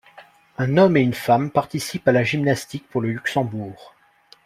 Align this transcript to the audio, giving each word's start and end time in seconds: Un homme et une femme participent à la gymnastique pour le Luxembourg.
Un 0.57 0.77
homme 0.77 0.97
et 0.97 1.01
une 1.01 1.13
femme 1.13 1.51
participent 1.51 2.07
à 2.07 2.11
la 2.11 2.23
gymnastique 2.23 2.89
pour 2.89 3.01
le 3.01 3.11
Luxembourg. 3.11 3.93